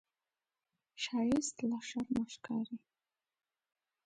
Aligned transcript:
ښایست 1.03 1.57
له 1.69 1.77
شرمه 1.87 2.23
ښکاري 2.33 2.77